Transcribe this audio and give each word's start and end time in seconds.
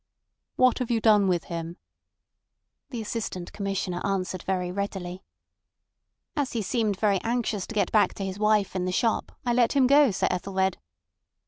"What 0.55 0.79
have 0.79 0.89
you 0.89 0.99
done 0.99 1.27
with 1.27 1.43
him?" 1.43 1.77
The 2.89 3.03
Assistant 3.03 3.53
Commissioner 3.53 4.01
answered 4.03 4.41
very 4.41 4.71
readily: 4.71 5.21
"As 6.35 6.53
he 6.53 6.63
seemed 6.63 6.99
very 6.99 7.19
anxious 7.21 7.67
to 7.67 7.75
get 7.75 7.91
back 7.91 8.15
to 8.15 8.25
his 8.25 8.39
wife 8.39 8.75
in 8.75 8.85
the 8.85 8.91
shop 8.91 9.31
I 9.45 9.53
let 9.53 9.73
him 9.73 9.85
go, 9.85 10.09
Sir 10.09 10.27
Ethelred." 10.31 10.79